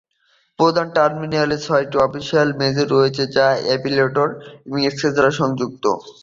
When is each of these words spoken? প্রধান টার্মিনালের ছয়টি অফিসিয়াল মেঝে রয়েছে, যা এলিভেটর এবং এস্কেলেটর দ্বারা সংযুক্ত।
প্রধান 0.59 0.87
টার্মিনালের 0.95 1.63
ছয়টি 1.65 1.97
অফিসিয়াল 1.99 2.49
মেঝে 2.59 2.83
রয়েছে, 2.85 3.23
যা 3.35 3.47
এলিভেটর 3.73 4.29
এবং 4.65 4.79
এস্কেলেটর 4.81 5.15
দ্বারা 5.15 5.31
সংযুক্ত। 5.39 5.83